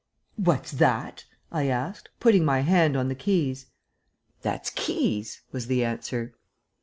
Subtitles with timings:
[0.35, 3.67] "What's that?" I asked, putting my hand on the keys.
[4.41, 6.33] "That's keys," was the answer.